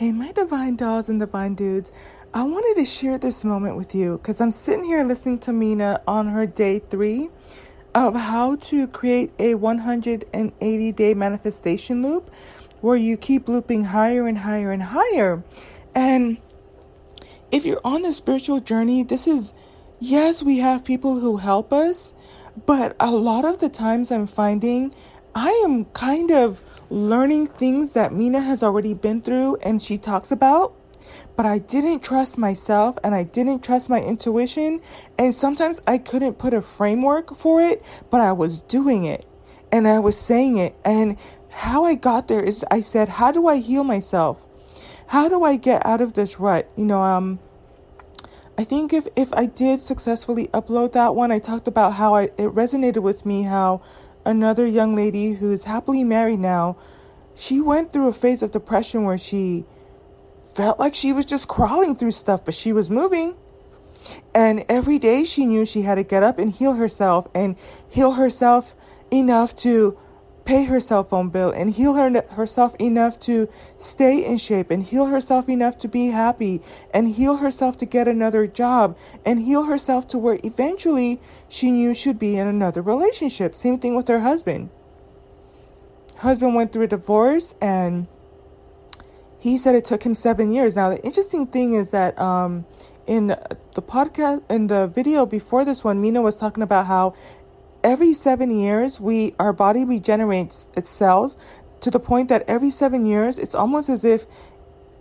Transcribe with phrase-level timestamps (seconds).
[0.00, 1.92] Hey, my divine dolls and divine dudes.
[2.32, 6.00] I wanted to share this moment with you because I'm sitting here listening to Mina
[6.08, 7.28] on her day three
[7.94, 12.30] of how to create a 180 day manifestation loop
[12.80, 15.44] where you keep looping higher and higher and higher.
[15.94, 16.38] And
[17.52, 19.52] if you're on the spiritual journey, this is,
[19.98, 22.14] yes, we have people who help us,
[22.64, 24.94] but a lot of the times I'm finding
[25.34, 30.30] I am kind of learning things that Mina has already been through and she talks
[30.30, 30.74] about.
[31.36, 34.80] But I didn't trust myself and I didn't trust my intuition.
[35.18, 39.26] And sometimes I couldn't put a framework for it, but I was doing it
[39.72, 40.76] and I was saying it.
[40.84, 41.16] And
[41.50, 44.38] how I got there is I said, How do I heal myself?
[45.08, 46.70] How do I get out of this rut?
[46.76, 47.40] You know, um,
[48.56, 52.24] I think if, if I did successfully upload that one, I talked about how I,
[52.24, 53.80] it resonated with me how
[54.24, 56.76] another young lady who's happily married now,
[57.34, 59.64] she went through a phase of depression where she
[60.54, 63.34] felt like she was just crawling through stuff, but she was moving.
[64.34, 67.56] And every day she knew she had to get up and heal herself and
[67.88, 68.74] heal herself
[69.10, 69.96] enough to
[70.44, 74.84] pay her cell phone bill and heal her, herself enough to stay in shape and
[74.84, 76.60] heal herself enough to be happy
[76.92, 81.94] and heal herself to get another job and heal herself to where eventually she knew
[81.94, 83.54] she'd be in another relationship.
[83.54, 84.70] Same thing with her husband.
[86.16, 88.06] husband went through a divorce and
[89.38, 90.76] he said it took him seven years.
[90.76, 92.66] Now, the interesting thing is that um,
[93.06, 97.14] in the podcast, in the video before this one, Mina was talking about how
[97.82, 101.36] every seven years we our body regenerates its cells
[101.80, 104.26] to the point that every seven years it's almost as if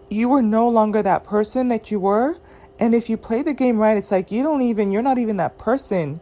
[0.10, 2.38] you were no longer that person that you were
[2.80, 5.38] and if you play the game right it's like you don't even you're not even
[5.38, 6.20] that person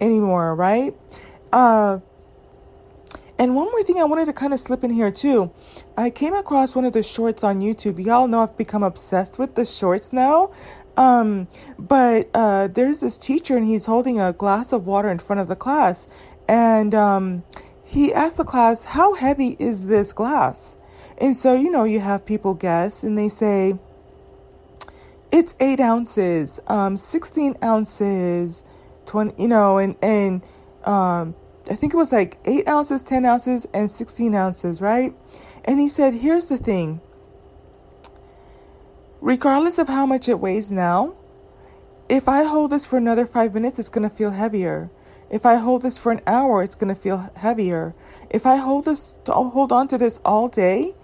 [0.00, 0.94] anymore right
[1.52, 1.98] uh
[3.40, 5.50] and one more thing I wanted to kind of slip in here too.
[5.96, 8.04] I came across one of the shorts on YouTube.
[8.04, 10.50] Y'all know I've become obsessed with the shorts now.
[10.96, 15.40] Um, but uh, there's this teacher, and he's holding a glass of water in front
[15.40, 16.08] of the class,
[16.48, 17.44] and um,
[17.84, 20.76] he asked the class, "How heavy is this glass?"
[21.18, 23.78] And so you know, you have people guess, and they say,
[25.30, 28.62] "It's eight ounces, um, sixteen ounces,
[29.06, 30.42] twenty, you know, and and
[30.84, 31.34] um,
[31.70, 35.14] I think it was like eight ounces, ten ounces, and sixteen ounces, right?"
[35.64, 37.00] And he said, "Here's the thing."
[39.20, 41.14] Regardless of how much it weighs now,
[42.08, 44.90] if I hold this for another five minutes, it's going to feel heavier.
[45.30, 47.94] If I hold this for an hour, it's going to feel heavier.
[48.30, 50.94] If I hold this, hold on to this all day,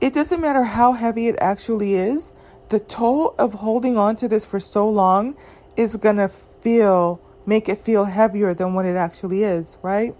[0.00, 2.32] it doesn't matter how heavy it actually is.
[2.70, 5.36] The toll of holding on to this for so long
[5.76, 10.14] is going to feel, make it feel heavier than what it actually is, right?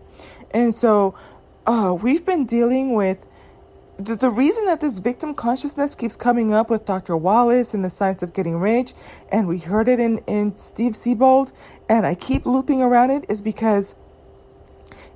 [0.52, 1.14] And so,
[1.66, 3.26] uh, we've been dealing with
[3.98, 7.16] the, the reason that this victim consciousness keeps coming up with Dr.
[7.16, 8.92] Wallace and the science of getting rich,
[9.30, 11.52] and we heard it in, in Steve Siebold,
[11.88, 13.94] and I keep looping around it is because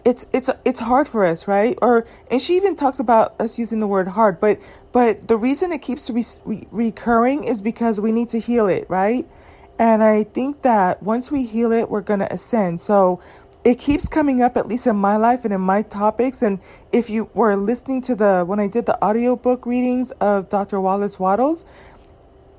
[0.05, 1.79] it's it's it's hard for us, right?
[1.83, 4.59] Or and she even talks about us using the word hard, but
[4.93, 8.89] but the reason it keeps re- re- recurring is because we need to heal it,
[8.89, 9.29] right?
[9.79, 12.81] And I think that once we heal it, we're going to ascend.
[12.81, 13.21] So
[13.65, 16.43] it keeps coming up at least in my life and in my topics.
[16.43, 16.61] And
[16.93, 21.19] if you were listening to the when i did the audiobook readings of dr wallace
[21.19, 21.65] Wattles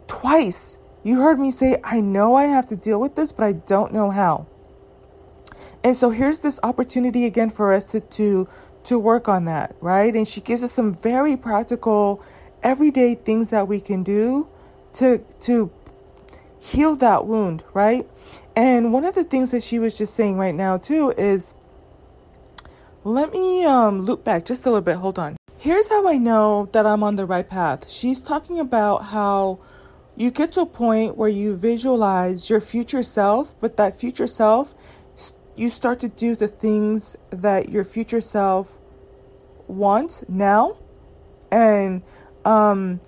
[0.08, 3.54] twice you heard me say i know i have to deal with this but i
[3.54, 4.46] don't know how.
[5.84, 8.48] And so here's this opportunity again for us to to
[8.86, 10.14] to work on that right?
[10.16, 12.24] And she gives us some very practical
[12.64, 14.48] everyday things that we can do
[14.94, 15.72] to to
[16.62, 18.08] heal that wound right
[18.56, 21.54] and one of the things that she was just saying right now too is
[23.04, 24.98] let me um, loop back just a little bit.
[24.98, 25.36] Hold on.
[25.58, 27.90] Here's how I know that I'm on the right path.
[27.90, 29.60] She's talking about how
[30.16, 34.76] you get to a point where you visualize your future self, but that future self,
[35.56, 38.78] you start to do the things that your future self
[39.68, 40.78] wants now.
[41.52, 42.04] And
[42.46, 43.02] um,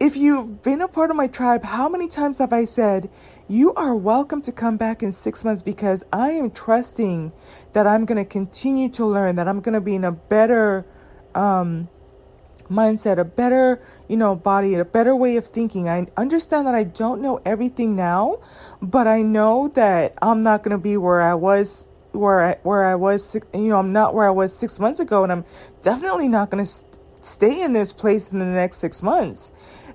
[0.00, 3.10] if you've been a part of my tribe, how many times have I said,
[3.48, 7.32] You are welcome to come back in six months because I am trusting
[7.72, 10.86] that I'm going to continue to learn, that I'm going to be in a better
[11.34, 11.88] um,
[12.70, 15.88] mindset, a better, you know, body, a better way of thinking.
[15.88, 18.38] I understand that I don't know everything now,
[18.80, 21.88] but I know that I'm not going to be where I was.
[22.12, 25.24] Where I, where I was, you know, I'm not where I was six months ago,
[25.24, 25.44] and I'm
[25.82, 29.52] definitely not going to st- stay in this place in the next six months.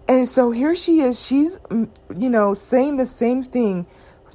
[0.08, 1.24] And so here she is.
[1.24, 3.86] She's, mm, you know, saying the same thing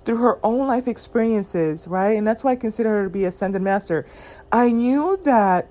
[0.05, 2.17] through her own life experiences, right?
[2.17, 4.07] And that's why I consider her to be ascended master.
[4.51, 5.69] I knew that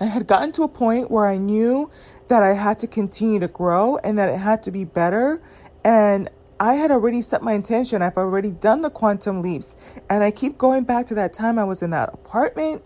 [0.00, 1.90] I had gotten to a point where I knew
[2.28, 5.42] that I had to continue to grow and that it had to be better.
[5.84, 8.00] And I had already set my intention.
[8.00, 9.76] I've already done the quantum leaps.
[10.08, 12.82] And I keep going back to that time I was in that apartment.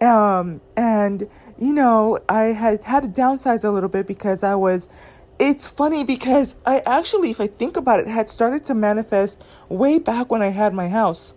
[0.00, 1.28] Um, and,
[1.58, 4.88] you know, I had had to downsize a little bit because I was.
[5.38, 9.98] It's funny because I actually, if I think about it, had started to manifest way
[9.98, 11.34] back when I had my house.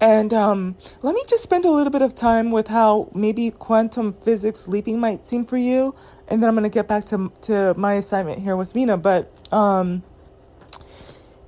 [0.00, 4.12] And um, let me just spend a little bit of time with how maybe quantum
[4.12, 5.94] physics leaping might seem for you,
[6.28, 8.96] and then I'm going to get back to to my assignment here with Mina.
[8.96, 10.02] But um,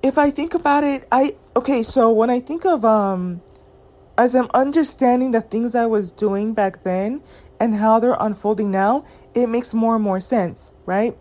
[0.03, 1.83] if I think about it, I okay.
[1.83, 3.43] So when I think of um,
[4.17, 7.23] as I'm understanding the things I was doing back then
[7.61, 9.05] and how they're unfolding now,
[9.35, 11.17] it makes more and more sense, right?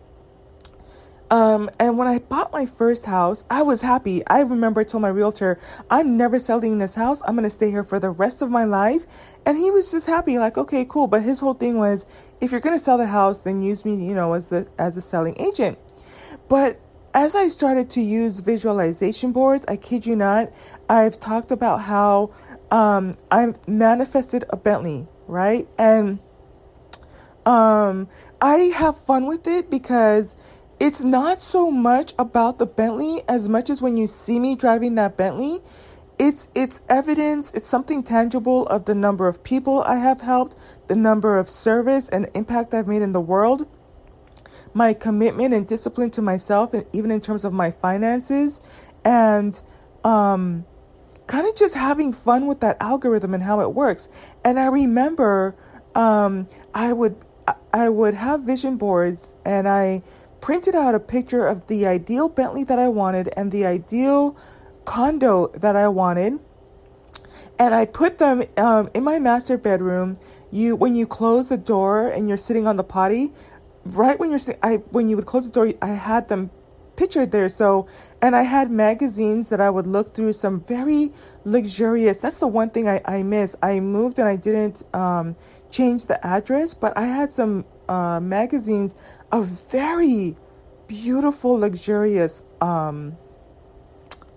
[1.32, 4.26] Um, and when I bought my first house, I was happy.
[4.28, 5.60] I remember I told my realtor,
[5.90, 7.22] I'm never selling this house.
[7.26, 9.06] I'm going to stay here for the rest of my life.
[9.46, 11.08] And he was just happy, like, okay, cool.
[11.08, 12.06] But his whole thing was,
[12.42, 14.98] if you're going to sell the house, then use me, you know, as the, as
[14.98, 15.80] a selling agent.
[16.48, 16.80] But
[17.16, 20.52] as I started to use visualization boards, I kid you not,
[20.90, 22.32] I've talked about how
[22.72, 25.68] um, I manifested a Bentley, right?
[25.80, 26.20] And
[27.46, 28.08] um,
[28.42, 30.36] I have fun with it because
[30.80, 34.96] it's not so much about the Bentley as much as when you see me driving
[34.96, 35.60] that Bentley,
[36.18, 40.56] it's it's evidence, it's something tangible of the number of people I have helped,
[40.88, 43.68] the number of service and impact I've made in the world.
[44.74, 48.60] My commitment and discipline to myself, and even in terms of my finances,
[49.06, 49.62] and
[50.04, 50.66] um,
[51.28, 54.10] kind of just having fun with that algorithm and how it works.
[54.44, 55.56] And I remember
[55.96, 57.16] um, I would
[57.74, 60.02] I would have vision boards, and I
[60.42, 64.38] printed out a picture of the ideal Bentley that I wanted and the ideal
[64.86, 66.40] condo that I wanted.
[67.58, 70.16] And I put them um, in my master bedroom.
[70.52, 73.34] You, when you close the door and you're sitting on the potty,
[73.86, 76.52] right when you're sitting, I when you would close the door, I had them
[76.96, 77.50] pictured there.
[77.50, 77.88] So,
[78.22, 80.34] and I had magazines that I would look through.
[80.34, 81.12] Some very
[81.44, 82.20] luxurious.
[82.20, 83.56] That's the one thing I I miss.
[83.62, 85.36] I moved and I didn't um,
[85.76, 88.96] change the address, but I had some uh, magazines
[89.32, 90.36] of very
[90.88, 92.44] beautiful, luxurious.
[92.62, 93.18] Um,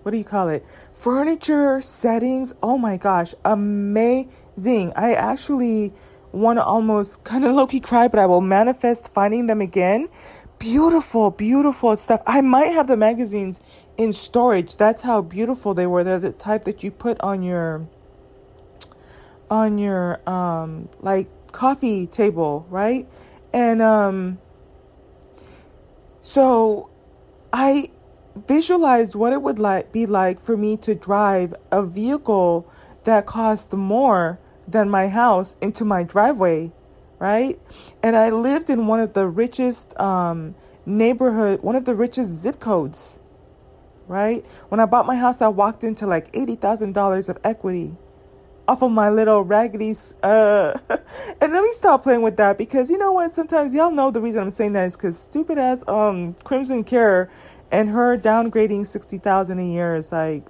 [0.03, 0.65] what do you call it?
[0.91, 2.53] Furniture settings.
[2.61, 4.91] Oh my gosh, amazing!
[4.95, 5.93] I actually
[6.31, 10.09] want to almost kind of low key cry, but I will manifest finding them again.
[10.57, 12.21] Beautiful, beautiful stuff.
[12.27, 13.61] I might have the magazines
[13.97, 14.75] in storage.
[14.75, 16.03] That's how beautiful they were.
[16.03, 17.87] They're the type that you put on your
[19.49, 23.07] on your um like coffee table, right?
[23.53, 24.39] And um
[26.21, 26.89] so
[27.51, 27.89] I
[28.47, 32.67] visualized what it would like be like for me to drive a vehicle
[33.03, 36.71] that cost more than my house into my driveway,
[37.17, 37.59] right?
[38.03, 40.55] And I lived in one of the richest um,
[40.85, 43.19] neighborhood, one of the richest zip codes,
[44.07, 44.45] right?
[44.69, 47.95] When I bought my house, I walked into like eighty thousand dollars of equity
[48.69, 49.95] off of my little raggedy.
[50.21, 50.77] Uh,
[51.41, 53.31] and let me stop playing with that because you know what?
[53.31, 57.31] Sometimes y'all know the reason I'm saying that is because stupid ass um Crimson Care
[57.71, 60.45] and her downgrading sixty thousand a year is like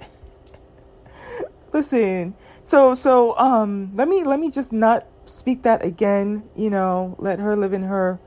[1.72, 7.16] listen so so um let me let me just not speak that again you know
[7.18, 8.20] let her live in her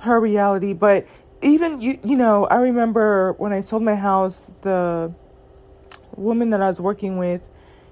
[0.00, 1.06] her reality but
[1.42, 5.12] even you you know i remember when i sold my house the
[6.16, 7.48] woman that i was working with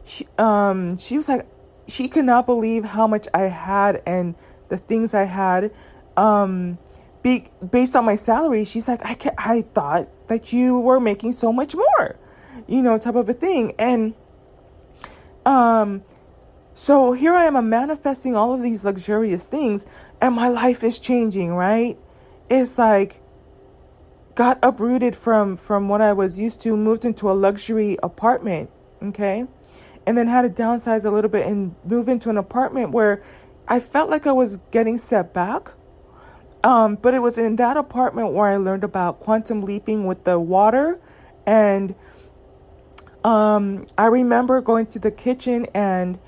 [0.06, 1.46] she um she was like
[1.88, 4.34] she could not believe how much i had and
[4.68, 5.72] the things i had
[6.16, 6.78] um
[7.22, 11.32] be, based on my salary she's like i can, i thought that you were making
[11.32, 12.16] so much more
[12.66, 14.14] you know type of a thing and
[15.46, 16.02] um,
[16.74, 19.86] so here I am, I'm manifesting all of these luxurious things,
[20.20, 21.96] and my life is changing, right?
[22.50, 23.22] It's like
[24.34, 28.70] got uprooted from from what I was used to, moved into a luxury apartment,
[29.02, 29.46] okay?
[30.06, 33.22] And then had to downsize a little bit and move into an apartment where
[33.66, 35.72] I felt like I was getting set back.
[36.62, 40.38] Um, but it was in that apartment where I learned about quantum leaping with the
[40.38, 40.98] water
[41.46, 41.94] and
[43.26, 46.18] um, I remember going to the kitchen and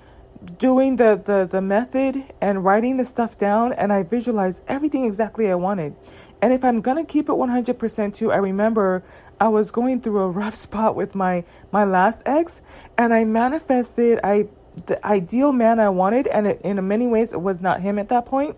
[0.59, 5.51] doing the, the, the method and writing the stuff down, and I visualized everything exactly
[5.51, 5.97] I wanted.
[6.41, 9.03] And if I'm gonna keep it 100% too, I remember
[9.41, 12.63] I was going through a rough spot with my my last ex,
[12.97, 14.49] and I manifested I
[14.87, 18.09] the ideal man I wanted, and it, in many ways it was not him at
[18.11, 18.57] that point.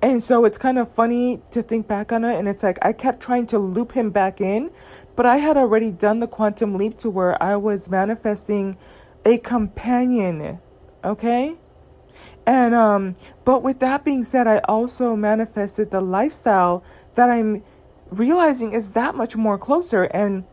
[0.00, 2.92] And so it's kind of funny to think back on it, and it's like I
[2.92, 4.70] kept trying to loop him back in,
[5.16, 8.76] but I had already done the quantum leap to where I was manifesting
[9.24, 10.60] a companion
[11.04, 11.56] Okay?
[12.46, 13.14] And um
[13.44, 17.62] but with that being said, I also manifested the lifestyle that I'm
[18.10, 20.44] realizing is that much more closer and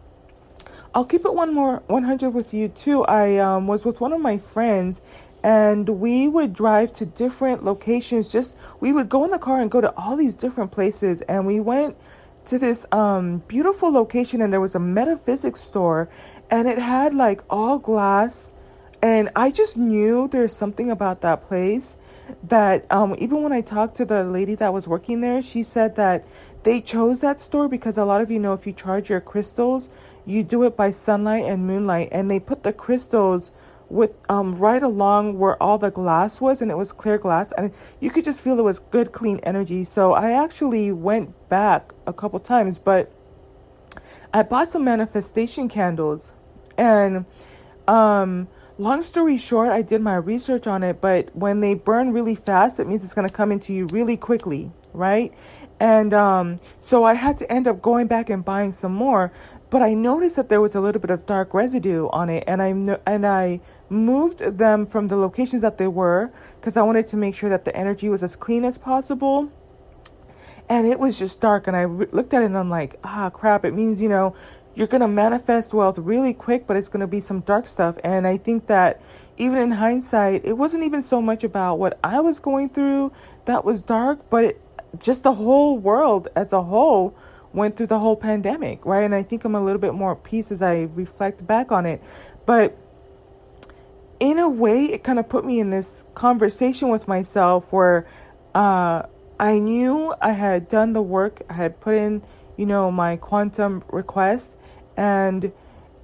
[0.94, 3.04] I'll keep it one more 100 with you too.
[3.04, 5.02] I um, was with one of my friends
[5.44, 9.72] and we would drive to different locations just we would go in the car and
[9.72, 11.96] go to all these different places and we went
[12.46, 16.10] to this um, beautiful location and there was a metaphysics store
[16.50, 18.54] and it had like all glass
[19.02, 21.98] and i just knew there's something about that place
[22.44, 25.96] that um, even when i talked to the lady that was working there she said
[25.96, 26.26] that
[26.64, 29.90] they chose that store because a lot of you know if you charge your crystals
[30.30, 32.10] you do it by sunlight and moonlight.
[32.12, 33.52] And they put the crystals
[33.90, 37.74] with um, right along where all the glass was and it was clear glass and
[38.00, 39.84] you could just feel it was good clean energy.
[39.84, 43.12] So i actually went back a couple times but
[44.32, 46.34] i bought some manifestation candles.
[46.78, 47.26] And
[47.88, 48.48] um,
[48.80, 52.80] long story short i did my research on it but when they burn really fast
[52.80, 55.34] it means it's going to come into you really quickly right
[55.80, 59.32] and um, so i had to end up going back and buying some more
[59.70, 62.62] but I noticed that there was a little bit of dark residue on it, and
[62.62, 62.70] I
[63.06, 67.36] and I moved them from the locations that they were because I wanted to make
[67.36, 69.52] sure that the energy was as clean as possible.
[70.68, 73.30] And it was just dark, and I re- looked at it and I'm like, ah,
[73.30, 73.66] crap!
[73.66, 74.36] It means you know
[74.76, 77.98] you're gonna manifest wealth really quick, but it's gonna be some dark stuff.
[78.04, 79.02] And I think that
[79.38, 83.12] even in hindsight, it wasn't even so much about what I was going through
[83.46, 84.62] that was dark, but it,
[85.00, 87.16] just the whole world as a whole
[87.54, 89.04] went through the whole pandemic, right?
[89.04, 91.86] And I think I'm a little bit more at peace as I reflect back on
[91.86, 92.02] it.
[92.46, 92.78] But
[94.20, 98.08] in a way, it kind of put me in this conversation with myself where
[98.54, 99.04] uh,
[99.40, 102.22] I knew I had done the work, I had put in,
[102.58, 104.58] you know, my quantum request.
[105.00, 105.54] And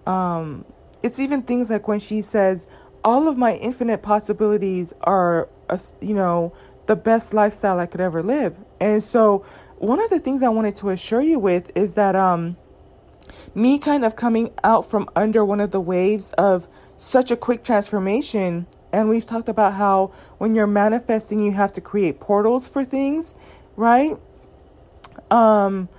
[0.08, 0.64] um,
[1.04, 2.66] it's even things like when she says,
[3.04, 6.54] all of my infinite possibilities are, uh, you know,
[6.86, 8.56] the best lifestyle I could ever live.
[8.80, 9.46] And so
[9.80, 12.56] one of the things I wanted to assure you with is that um
[13.54, 17.64] me kind of coming out from under one of the waves of such a quick
[17.64, 22.86] transformation and we've talked about how when you're manifesting you have to create portals for
[22.86, 23.36] things,
[23.76, 24.18] right?
[25.30, 25.90] Um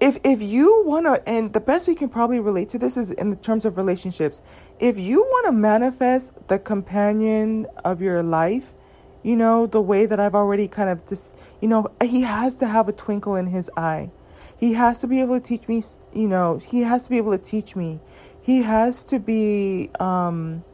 [0.00, 3.10] if if you want to and the best we can probably relate to this is
[3.10, 4.42] in the terms of relationships
[4.78, 8.74] if you want to manifest the companion of your life
[9.22, 12.66] you know, the way that I've already kind of this, you know, he has to
[12.66, 14.10] have a twinkle in his eye.
[14.56, 15.82] He has to be able to teach me,
[16.14, 18.00] you know, he has to be able to teach me.
[18.40, 20.64] He has to be um,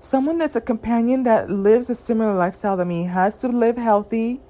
[0.00, 3.04] someone that's a companion that lives a similar lifestyle to me.
[3.04, 4.40] Has to live healthy,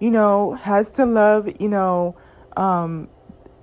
[0.00, 2.16] you know, has to love, you know,
[2.56, 3.08] um,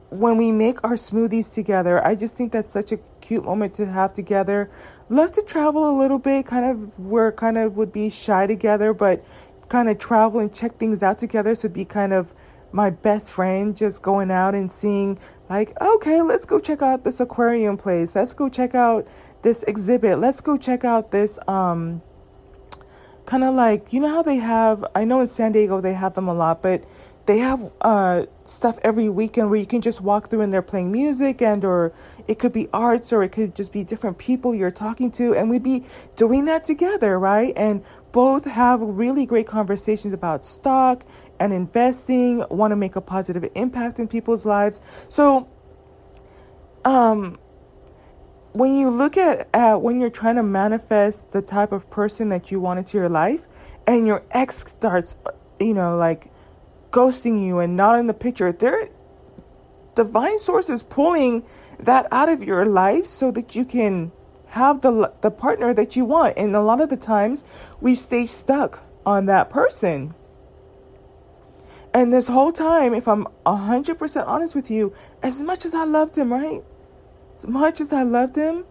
[0.09, 3.85] when we make our smoothies together, I just think that's such a cute moment to
[3.85, 4.69] have together.
[5.09, 8.93] Love to travel a little bit, kind of where kind of would be shy together,
[8.93, 9.23] but
[9.69, 11.55] kind of travel and check things out together.
[11.55, 12.33] So be kind of
[12.73, 15.17] my best friend just going out and seeing
[15.49, 18.15] like, okay, let's go check out this aquarium place.
[18.15, 19.07] Let's go check out
[19.43, 20.19] this exhibit.
[20.19, 22.01] Let's go check out this um
[23.25, 26.15] kind of like you know how they have I know in San Diego they have
[26.15, 26.83] them a lot, but
[27.25, 30.91] they have uh, stuff every weekend where you can just walk through and they're playing
[30.91, 31.93] music and or
[32.27, 35.49] it could be arts or it could just be different people you're talking to and
[35.49, 35.85] we'd be
[36.15, 37.53] doing that together right?
[37.55, 41.03] And both have really great conversations about stock
[41.39, 44.81] and investing want to make a positive impact in people's lives.
[45.09, 45.47] So
[46.85, 47.37] um
[48.53, 52.51] when you look at, at when you're trying to manifest the type of person that
[52.51, 53.47] you want into your life
[53.87, 55.15] and your ex starts
[55.59, 56.31] you know like
[56.91, 58.51] ghosting you and not in the picture.
[58.51, 58.89] There,
[59.95, 61.43] divine source is pulling
[61.79, 64.11] that out of your life so that you can
[64.47, 66.37] have the the partner that you want.
[66.37, 67.43] And a lot of the times
[67.79, 70.13] we stay stuck on that person.
[71.93, 76.17] And this whole time, if I'm 100% honest with you, as much as I loved
[76.17, 76.63] him, right?
[77.35, 78.63] As much as I loved him,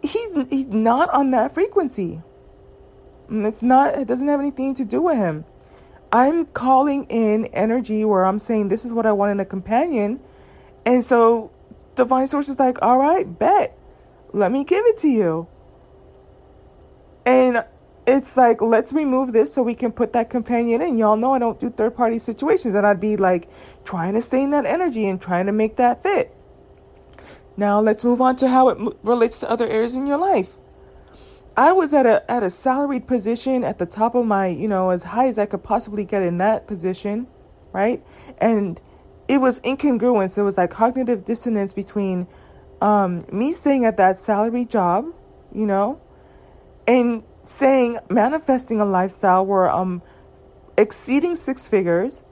[0.00, 2.22] he's, he's not on that frequency.
[3.28, 5.44] And it's not, it doesn't have anything to do with him.
[6.14, 10.20] I'm calling in energy where I'm saying this is what I want in a companion.
[10.86, 11.50] And so
[11.96, 13.76] divine source is like, all right, bet.
[14.32, 15.48] Let me give it to you.
[17.26, 17.64] And
[18.06, 20.98] it's like, let's remove this so we can put that companion in.
[20.98, 22.76] Y'all know I don't do third party situations.
[22.76, 23.48] And I'd be like
[23.84, 26.32] trying to stay in that energy and trying to make that fit.
[27.56, 30.52] Now let's move on to how it relates to other areas in your life.
[31.56, 34.90] I was at a at a salaried position at the top of my, you know,
[34.90, 37.28] as high as I could possibly get in that position,
[37.72, 38.04] right?
[38.38, 38.80] And
[39.28, 40.36] it was incongruence.
[40.36, 42.26] It was like cognitive dissonance between
[42.80, 45.06] um, me staying at that salary job,
[45.52, 46.00] you know,
[46.86, 50.02] and saying, manifesting a lifestyle where I'm
[50.76, 52.22] exceeding six figures,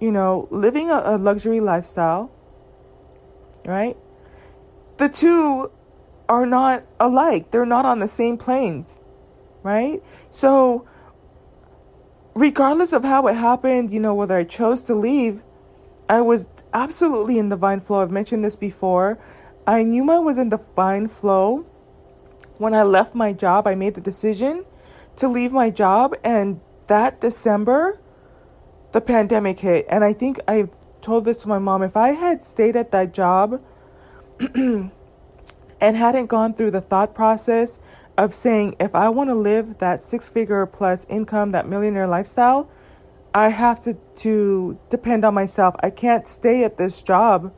[0.00, 2.32] you know, living a, a luxury lifestyle,
[3.66, 3.96] right?
[4.96, 5.70] The two
[6.28, 7.50] are not alike.
[7.50, 9.00] They're not on the same planes,
[9.62, 10.02] right?
[10.30, 10.86] So,
[12.34, 15.42] regardless of how it happened, you know, whether I chose to leave,
[16.08, 18.02] I was absolutely in divine flow.
[18.02, 19.18] I've mentioned this before.
[19.66, 21.64] I knew I was in divine flow
[22.58, 23.66] when I left my job.
[23.66, 24.64] I made the decision
[25.16, 27.98] to leave my job, and that December,
[28.92, 29.86] the pandemic hit.
[29.88, 33.12] And I think I've told this to my mom if I had stayed at that
[33.14, 33.62] job
[35.80, 37.78] and hadn't gone through the thought process
[38.16, 42.70] of saying, if I want to live that six figure plus income, that millionaire lifestyle,
[43.34, 45.74] I have to, to depend on myself.
[45.80, 47.52] I can't stay at this job.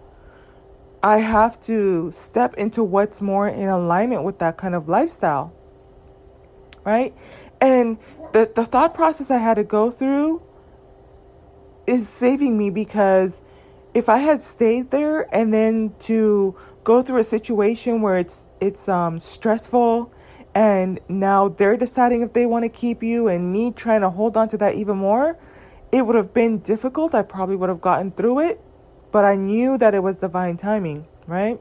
[1.02, 5.52] I have to step into what's more in alignment with that kind of lifestyle.
[6.84, 7.14] Right?
[7.60, 7.98] And
[8.32, 10.42] the, the thought process I had to go through
[11.86, 13.42] is saving me because
[13.96, 18.90] if I had stayed there and then to go through a situation where it's it's
[18.90, 20.12] um, stressful
[20.54, 24.36] and now they're deciding if they want to keep you and me trying to hold
[24.36, 25.38] on to that even more
[25.92, 27.14] it would have been difficult.
[27.14, 28.60] I probably would have gotten through it,
[29.12, 31.58] but I knew that it was divine timing, right?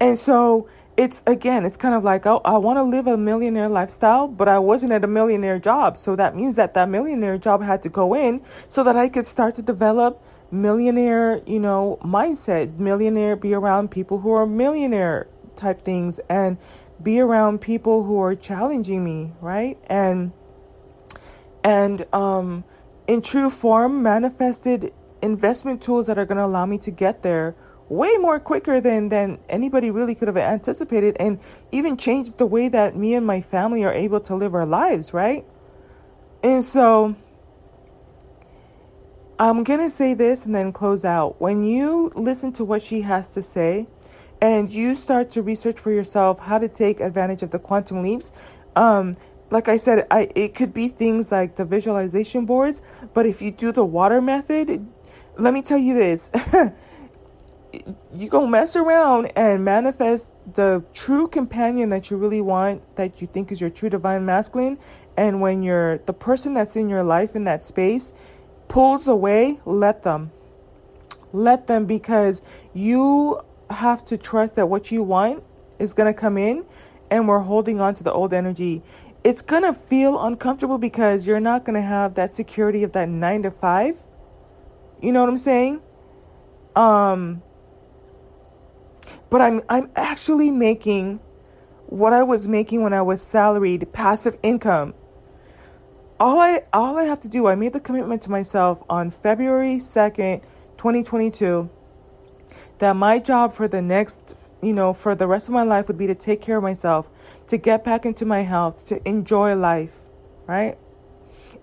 [0.00, 3.68] And so it's again, it's kind of like, oh, I want to live a millionaire
[3.68, 5.96] lifestyle, but I wasn't at a millionaire job.
[5.96, 9.26] So that means that that millionaire job had to go in so that I could
[9.26, 15.82] start to develop millionaire, you know, mindset, millionaire, be around people who are millionaire type
[15.82, 16.58] things and
[17.02, 19.78] be around people who are challenging me, right?
[19.86, 20.32] And
[21.62, 22.64] and um,
[23.06, 24.92] in true form manifested
[25.22, 27.54] investment tools that are going to allow me to get there
[27.88, 31.40] way more quicker than than anybody really could have anticipated and
[31.72, 35.12] even changed the way that me and my family are able to live our lives
[35.12, 35.44] right
[36.44, 37.16] and so
[39.40, 43.00] i'm going to say this and then close out when you listen to what she
[43.00, 43.88] has to say
[44.40, 48.30] and you start to research for yourself how to take advantage of the quantum leaps
[48.76, 49.12] um,
[49.50, 52.82] like I said, I it could be things like the visualization boards,
[53.14, 54.86] but if you do the water method,
[55.36, 56.30] let me tell you this.
[58.14, 63.26] you go mess around and manifest the true companion that you really want, that you
[63.26, 64.78] think is your true divine masculine,
[65.16, 68.12] and when you're the person that's in your life in that space
[68.70, 70.32] pulls away, let them.
[71.34, 72.40] Let them because
[72.72, 75.44] you have to trust that what you want
[75.78, 76.64] is going to come in
[77.10, 78.82] and we're holding on to the old energy.
[79.22, 83.10] It's going to feel uncomfortable because you're not going to have that security of that
[83.10, 84.06] 9 to 5
[85.00, 85.80] you know what i'm saying?
[86.76, 87.42] Um
[89.28, 91.20] but i'm i'm actually making
[91.86, 94.94] what i was making when i was salaried passive income
[96.20, 99.76] all i all i have to do i made the commitment to myself on february
[99.76, 100.40] 2nd
[100.76, 101.68] 2022
[102.78, 105.98] that my job for the next you know, for the rest of my life would
[105.98, 107.08] be to take care of myself,
[107.48, 110.00] to get back into my health, to enjoy life,
[110.46, 110.76] right?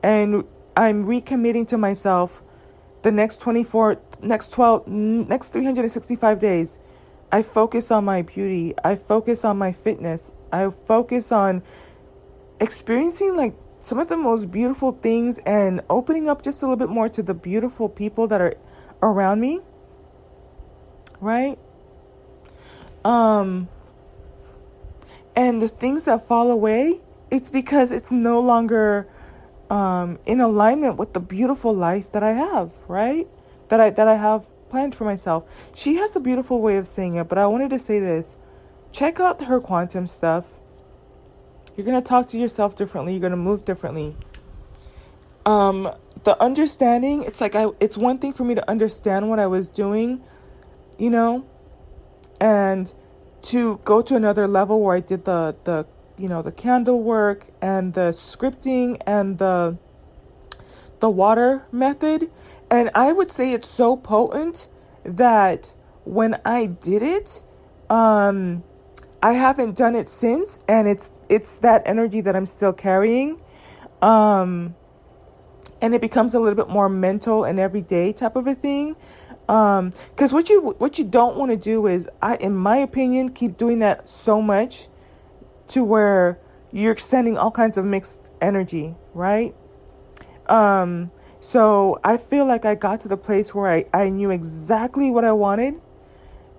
[0.01, 0.43] And
[0.75, 2.41] I'm recommitting to myself
[3.03, 6.79] the next 24, next 12, next 365 days.
[7.31, 8.73] I focus on my beauty.
[8.83, 10.31] I focus on my fitness.
[10.51, 11.61] I focus on
[12.59, 16.89] experiencing like some of the most beautiful things and opening up just a little bit
[16.89, 18.55] more to the beautiful people that are
[19.01, 19.59] around me.
[21.19, 21.57] Right?
[23.03, 23.69] Um,
[25.35, 26.99] and the things that fall away,
[27.31, 29.07] it's because it's no longer
[29.69, 33.27] um, in alignment with the beautiful life that I have, right?
[33.69, 35.43] That I that I have planned for myself.
[35.75, 38.35] She has a beautiful way of saying it, but I wanted to say this.
[38.91, 40.56] Check out her quantum stuff.
[41.77, 43.13] You're gonna talk to yourself differently.
[43.13, 44.15] You're gonna move differently.
[45.45, 45.89] Um,
[46.23, 47.21] the understanding.
[47.21, 47.67] It's like I.
[47.79, 50.23] It's one thing for me to understand what I was doing,
[50.97, 51.45] you know,
[52.41, 52.91] and
[53.43, 55.85] to go to another level where I did the the
[56.17, 59.77] you know the candle work and the scripting and the
[60.99, 62.31] the water method
[62.71, 64.67] and I would say it's so potent
[65.03, 65.71] that
[66.05, 67.43] when I did it
[67.89, 68.63] um
[69.21, 73.39] I haven't done it since and it's it's that energy that I'm still carrying
[74.01, 74.75] um
[75.81, 78.95] and it becomes a little bit more mental and everyday type of a thing
[79.49, 83.29] um, because what you what you don't want to do is, I, in my opinion,
[83.29, 84.87] keep doing that so much
[85.69, 86.39] to where
[86.71, 89.55] you're sending all kinds of mixed energy, right?
[90.47, 95.11] Um, so I feel like I got to the place where I, I knew exactly
[95.11, 95.75] what I wanted.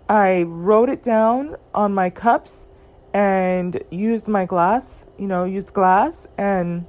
[0.08, 2.67] I wrote it down on my cups
[3.14, 6.86] and used my glass, you know, used glass and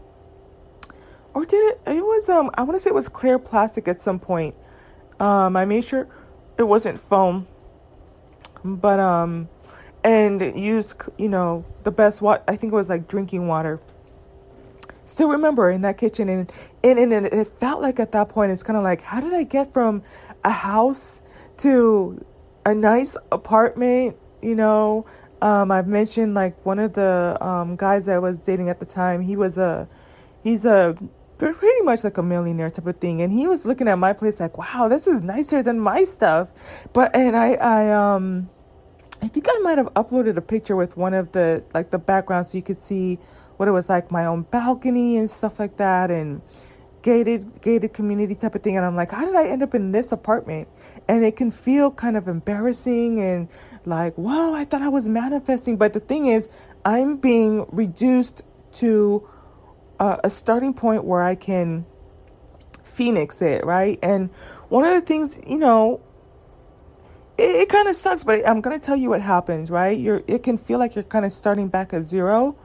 [1.34, 4.02] or did it it was um I want to say it was clear plastic at
[4.02, 4.56] some point.
[5.20, 6.08] Um I made sure
[6.58, 7.48] it wasn't foam.
[8.64, 9.50] But um
[10.04, 13.80] and used you know the best what I think it was like drinking water.
[15.06, 16.52] Still remember in that kitchen and
[16.84, 19.34] and, and, and it felt like at that point it's kind of like how did
[19.34, 20.04] I get from
[20.44, 21.22] a house
[21.58, 22.24] to
[22.66, 25.06] a nice apartment, you know,
[25.42, 29.22] um, I've mentioned like one of the um, guys I was dating at the time.
[29.22, 29.88] He was a,
[30.44, 30.96] he's a
[31.38, 34.40] pretty much like a millionaire type of thing, and he was looking at my place
[34.40, 36.50] like, wow, this is nicer than my stuff.
[36.94, 38.50] But and I I um,
[39.22, 42.50] I think I might have uploaded a picture with one of the like the background
[42.50, 43.20] so you could see
[43.58, 46.42] what it was like my own balcony and stuff like that and
[47.02, 49.92] gated gated community type of thing and I'm like how did I end up in
[49.92, 50.68] this apartment?
[51.08, 53.48] And it can feel kind of embarrassing and
[53.86, 55.78] like whoa I thought I was manifesting.
[55.78, 56.50] But the thing is
[56.86, 59.28] I'm being reduced to
[60.00, 61.86] uh, a starting point where I can
[62.84, 64.00] phoenix it right?
[64.04, 64.30] And
[64.70, 66.02] one of the things you know
[67.38, 69.98] it, it kind of sucks but I'm gonna tell you what happens right?
[69.98, 72.58] You're it can feel like you're kind of starting back at zero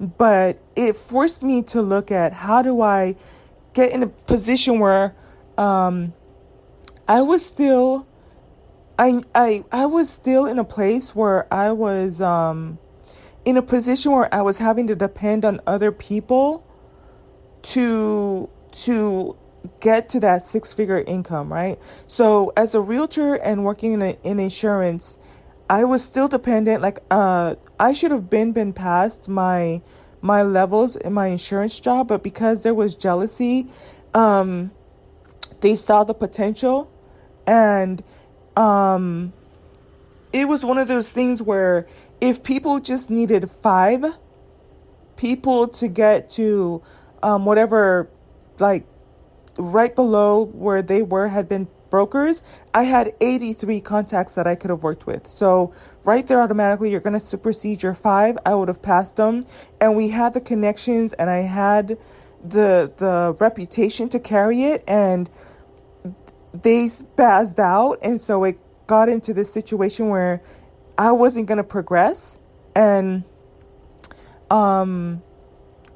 [0.00, 3.16] but it forced me to look at how do I
[3.72, 5.14] get in a position where
[5.56, 6.12] um,
[7.06, 8.06] I was still
[8.98, 12.78] I I I was still in a place where I was um,
[13.44, 16.66] in a position where I was having to depend on other people
[17.62, 19.36] to to
[19.80, 21.78] get to that six figure income, right?
[22.06, 25.18] So as a realtor and working in, a, in insurance,
[25.70, 26.82] I was still dependent.
[26.82, 29.82] Like uh, I should have been been past my
[30.20, 33.68] my levels in my insurance job, but because there was jealousy,
[34.14, 34.70] um,
[35.60, 36.90] they saw the potential,
[37.46, 38.02] and
[38.56, 39.32] um,
[40.32, 41.86] it was one of those things where
[42.20, 44.04] if people just needed five
[45.16, 46.82] people to get to
[47.22, 48.08] um, whatever,
[48.58, 48.86] like
[49.56, 52.42] right below where they were had been brokers,
[52.74, 55.26] I had 83 contacts that I could have worked with.
[55.28, 55.72] So,
[56.04, 58.36] right there, automatically, you're going to supersede your five.
[58.46, 59.42] I would have passed them.
[59.80, 61.98] And we had the connections, and I had
[62.42, 65.28] the the reputation to carry it and
[66.62, 70.42] they spazzed out and so it got into this situation where
[70.96, 72.38] I wasn't going to progress
[72.74, 73.24] and
[74.50, 75.22] um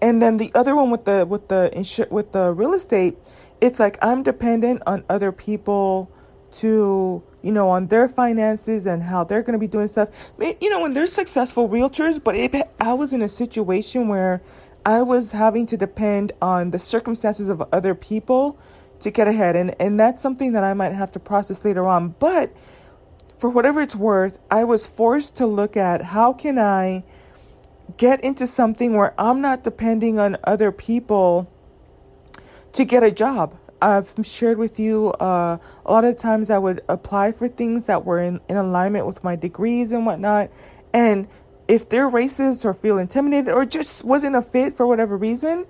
[0.01, 3.17] and then the other one with the with the with the real estate
[3.63, 6.11] it's like I'm dependent on other people
[6.55, 10.33] to, you know, on their finances and how they're going to be doing stuff.
[10.61, 14.43] You know, when they're successful realtors, but it, I was in a situation where
[14.85, 18.59] I was having to depend on the circumstances of other people
[18.99, 19.55] to get ahead.
[19.55, 22.17] And, and that's something that I might have to process later on.
[22.19, 22.53] But
[23.39, 27.05] for whatever it's worth, I was forced to look at how can I
[27.97, 31.52] get into something where I'm not depending on other people
[32.73, 33.59] to get a job.
[33.81, 38.05] I've shared with you uh, a lot of times I would apply for things that
[38.05, 40.51] were in, in alignment with my degrees and whatnot.
[40.95, 41.27] And
[41.67, 45.67] if they're racist or feel intimidated or just wasn't a fit for whatever reason,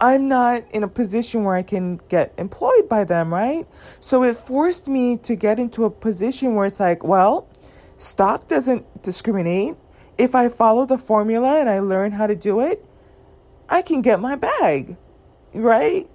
[0.00, 3.66] I'm not in a position where I can get employed by them, right?
[3.98, 7.48] So it forced me to get into a position where it's like, well,
[7.96, 9.74] stock doesn't discriminate.
[10.16, 12.84] If I follow the formula and I learn how to do it,
[13.68, 14.96] I can get my bag
[15.54, 16.08] right?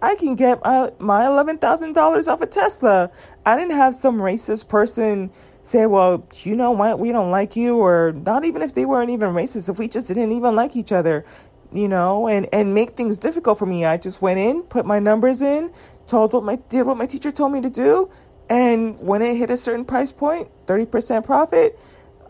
[0.00, 3.10] I can get my, my $11,000 off a Tesla.
[3.44, 5.30] I didn't have some racist person
[5.62, 9.10] say, well, you know what, we don't like you, or not even if they weren't
[9.10, 11.24] even racist, if we just didn't even like each other,
[11.72, 13.84] you know, and, and make things difficult for me.
[13.84, 15.72] I just went in, put my numbers in,
[16.06, 18.08] told what my, did what my teacher told me to do.
[18.48, 21.78] And when it hit a certain price point, 30% profit,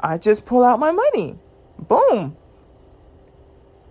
[0.00, 1.38] I just pull out my money.
[1.78, 2.36] Boom.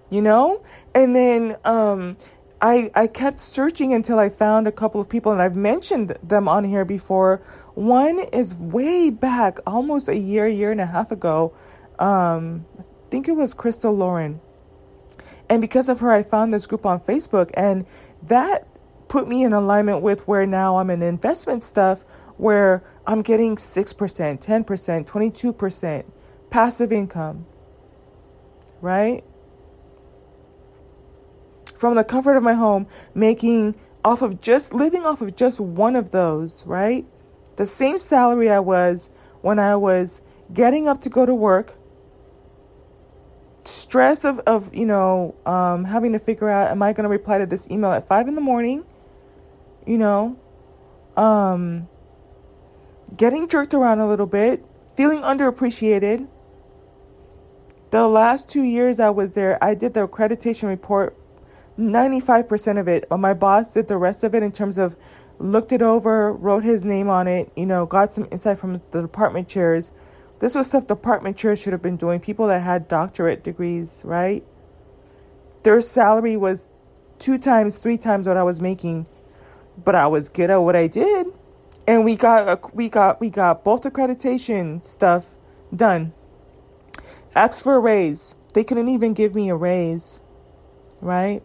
[0.10, 0.64] You know?
[0.94, 2.16] And then, um,
[2.62, 6.48] I, I kept searching until I found a couple of people, and I've mentioned them
[6.48, 7.42] on here before.
[7.76, 11.54] One is way back, almost a year, year and a half ago.
[12.00, 14.42] Um, I think it was Crystal Lauren.
[15.50, 17.86] And because of her, I found this group on Facebook, and
[18.24, 18.68] that
[19.08, 22.04] put me in alignment with where now I'm in investment stuff
[22.38, 26.06] where I'm getting 6%, 10%, 22%
[26.50, 27.46] passive income,
[28.82, 29.24] right?
[31.78, 35.96] From the comfort of my home, making off of just living off of just one
[35.96, 37.06] of those, right?
[37.58, 39.12] The same salary I was
[39.42, 40.22] when I was
[40.54, 41.76] getting up to go to work,
[43.66, 47.40] stress of, of you know, um, having to figure out, am I going to reply
[47.40, 48.86] to this email at five in the morning?
[49.86, 50.38] You know,
[51.18, 51.90] um,
[53.18, 54.64] getting jerked around a little bit,
[54.96, 56.28] feeling underappreciated,
[57.92, 61.17] The last two years I was there, I did the accreditation report,
[61.78, 63.08] 95% of it.
[63.10, 64.96] But my boss did the rest of it in terms of
[65.40, 69.02] looked it over, wrote his name on it, you know, got some insight from the
[69.02, 69.92] department chairs.
[70.40, 72.20] This was stuff department chairs should have been doing.
[72.20, 74.44] People that had doctorate degrees, right?
[75.64, 76.68] Their salary was
[77.20, 79.06] two times, three times what I was making,
[79.84, 81.28] but I was good at what I did,
[81.88, 85.36] and we got we got we got both accreditation stuff
[85.76, 86.14] done.
[87.36, 88.36] Asked for a raise.
[88.54, 90.20] They couldn't even give me a raise,
[91.02, 91.44] right?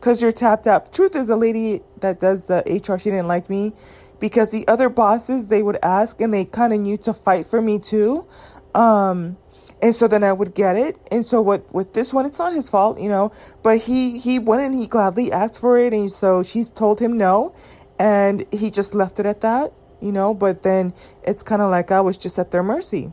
[0.00, 0.92] Because you're tapped out.
[0.94, 3.74] Truth is, a lady that does the HR, she didn't like me
[4.18, 7.60] because the other bosses they would ask and they kind of knew to fight for
[7.60, 8.26] me too.
[8.74, 9.36] Um,
[9.82, 10.96] and so then I would get it.
[11.10, 13.32] And so what with this one, it's not his fault, you know.
[13.62, 17.16] But he he went and he gladly asked for it, and so she's told him
[17.16, 17.54] no,
[17.98, 20.34] and he just left it at that, you know.
[20.34, 23.10] But then it's kind of like I was just at their mercy.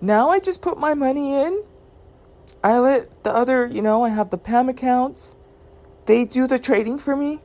[0.00, 1.64] Now I just put my money in.
[2.62, 5.34] I let the other, you know, I have the PAM accounts.
[6.06, 7.40] They do the trading for me.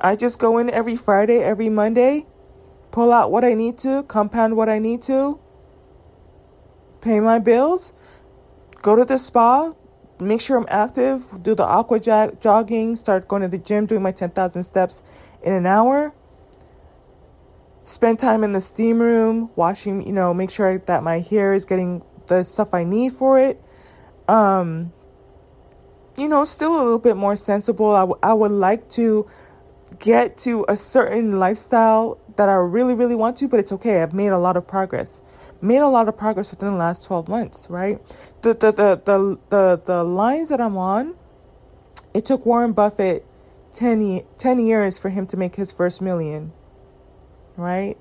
[0.00, 2.26] I just go in every Friday, every Monday,
[2.90, 5.38] pull out what I need to, compound what I need to,
[7.00, 7.92] pay my bills,
[8.80, 9.72] go to the spa,
[10.18, 14.02] make sure I'm active, do the aqua jog- jogging, start going to the gym, doing
[14.02, 15.02] my 10,000 steps
[15.42, 16.12] in an hour,
[17.84, 21.64] spend time in the steam room, washing, you know, make sure that my hair is
[21.64, 22.02] getting
[22.38, 23.60] the stuff I need for it.
[24.28, 24.92] Um,
[26.16, 27.90] you know, still a little bit more sensible.
[27.90, 29.28] I, w- I would like to
[29.98, 34.02] get to a certain lifestyle that I really, really want to, but it's okay.
[34.02, 35.20] I've made a lot of progress.
[35.60, 38.00] Made a lot of progress within the last 12 months, right?
[38.42, 41.14] The the the the the, the lines that I'm on,
[42.14, 43.24] it took Warren Buffett
[43.72, 46.52] 10, 10 years for him to make his first million.
[47.56, 47.96] Right?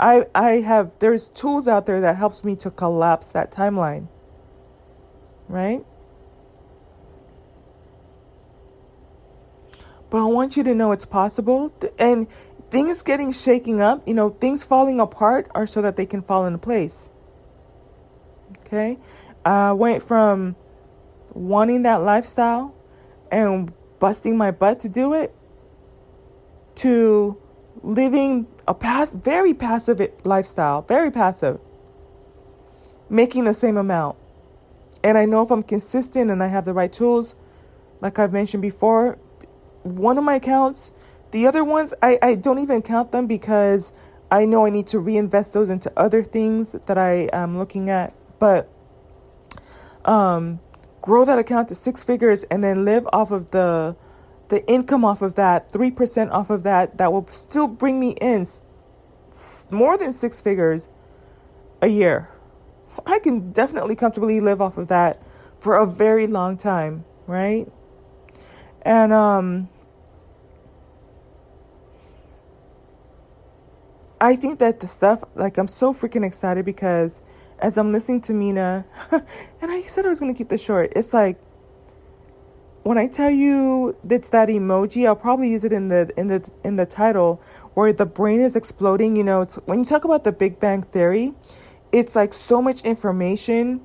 [0.00, 4.08] I I have there's tools out there that helps me to collapse that timeline.
[5.48, 5.84] Right?
[10.10, 11.72] But I want you to know it's possible.
[11.98, 12.28] And
[12.70, 16.46] things getting shaking up, you know, things falling apart are so that they can fall
[16.46, 17.10] into place.
[18.60, 18.98] Okay?
[19.44, 20.56] I went from
[21.34, 22.74] wanting that lifestyle
[23.30, 25.34] and busting my butt to do it
[26.76, 27.38] to
[27.82, 31.60] living a past very passive lifestyle, very passive.
[33.10, 34.16] Making the same amount.
[35.02, 37.34] And I know if I'm consistent and I have the right tools,
[38.00, 39.18] like I've mentioned before,
[39.82, 40.90] one of my accounts.
[41.30, 43.92] The other ones, I, I don't even count them because
[44.30, 48.12] I know I need to reinvest those into other things that I am looking at.
[48.38, 48.68] But
[50.04, 50.60] um,
[51.00, 53.96] grow that account to six figures and then live off of the
[54.48, 58.46] the income off of that, 3% off of that, that will still bring me in
[59.70, 60.90] more than six figures
[61.82, 62.30] a year.
[63.06, 65.22] I can definitely comfortably live off of that
[65.60, 67.70] for a very long time, right?
[68.82, 69.68] And um
[74.20, 77.22] I think that the stuff like I'm so freaking excited because
[77.60, 80.92] as I'm listening to Mina and I said I was going to keep this short.
[80.96, 81.38] It's like
[82.88, 86.50] when I tell you it's that emoji, I'll probably use it in the in the
[86.64, 87.42] in the title
[87.74, 91.34] where the brain is exploding, you know, when you talk about the Big Bang theory,
[91.92, 93.82] it's like so much information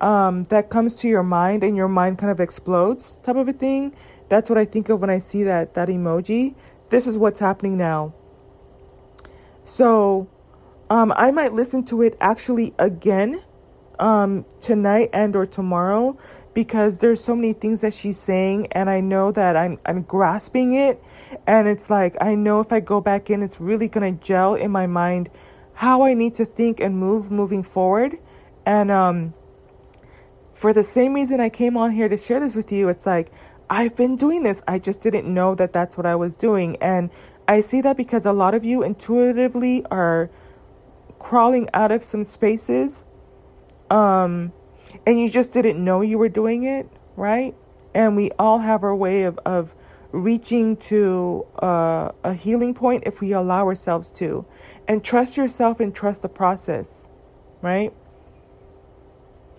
[0.00, 3.52] um, that comes to your mind and your mind kind of explodes type of a
[3.52, 3.94] thing.
[4.28, 6.56] That's what I think of when I see that that emoji.
[6.88, 8.14] This is what's happening now.
[9.62, 10.28] So,
[10.90, 13.44] um, I might listen to it actually again
[14.00, 16.18] um, tonight and or tomorrow
[16.54, 20.72] because there's so many things that she's saying and I know that I'm I'm grasping
[20.72, 21.00] it
[21.46, 24.54] and it's like I know if I go back in it's really going to gel
[24.54, 25.30] in my mind
[25.74, 28.18] how I need to think and move moving forward
[28.66, 29.34] and um
[30.50, 33.30] for the same reason I came on here to share this with you it's like
[33.72, 34.60] I've been doing this.
[34.66, 36.76] I just didn't know that that's what I was doing.
[36.80, 37.08] And
[37.46, 40.28] I see that because a lot of you intuitively are
[41.20, 43.04] crawling out of some spaces
[43.90, 44.52] um,
[45.06, 47.54] and you just didn't know you were doing it, right?
[47.94, 49.74] And we all have our way of, of
[50.12, 54.46] reaching to uh, a healing point if we allow ourselves to.
[54.88, 57.08] And trust yourself and trust the process,
[57.62, 57.92] right?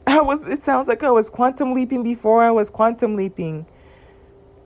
[0.08, 3.68] I was it sounds like I was quantum leaping before I was quantum leaping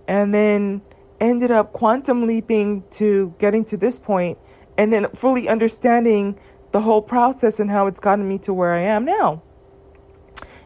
[0.08, 0.82] and then
[1.20, 4.38] ended up quantum leaping to getting to this point
[4.78, 6.40] and then fully understanding
[6.72, 9.42] the whole process and how it's gotten me to where I am now.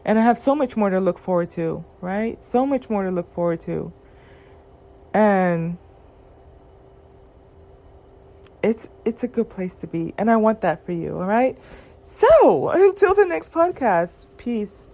[0.04, 2.42] And I have so much more to look forward to, right?
[2.42, 3.92] So much more to look forward to.
[5.12, 5.78] And
[8.62, 11.58] it's it's a good place to be and I want that for you, all right?
[12.02, 14.89] So, until the next podcast, peace.